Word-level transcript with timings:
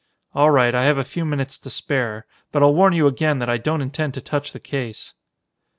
"All 0.33 0.49
right. 0.49 0.73
I 0.73 0.85
have 0.85 0.97
a 0.97 1.03
few 1.03 1.25
minutes 1.25 1.59
to 1.59 1.69
spare, 1.69 2.25
but 2.51 2.63
I'll 2.63 2.73
warn 2.73 2.93
you 2.93 3.05
again 3.05 3.37
that 3.37 3.51
I 3.51 3.59
don't 3.59 3.81
intend 3.83 4.15
to 4.15 4.21
touch 4.21 4.51
the 4.51 4.59
case." 4.59 5.13